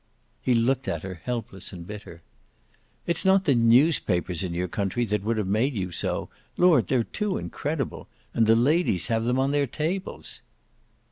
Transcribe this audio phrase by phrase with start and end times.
[0.41, 2.23] He looked at her, helpless and bitter.
[3.05, 6.27] "It's not the newspapers in your country that would have made you so.
[6.57, 8.07] Lord, they're too incredible!
[8.33, 10.41] And the ladies have them on their tables."